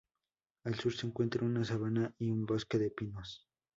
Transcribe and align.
Al 0.65 0.79
sur 0.79 0.93
se 0.95 1.05
encuentra 1.05 1.45
una 1.45 1.63
sabana 1.63 2.11
y 2.17 2.31
un 2.31 2.43
bosque 2.47 2.79
de 2.79 2.89
pinos. 2.89 3.45